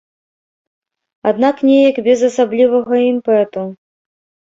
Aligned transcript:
Аднак 1.33 1.55
неяк 1.69 1.97
без 2.09 2.19
асаблівага 2.31 2.95
імпэту. 3.13 3.71